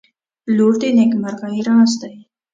•لور 0.55 0.73
د 0.81 0.83
نیکمرغۍ 0.97 1.57
راز 1.67 1.91
دی. 2.01 2.15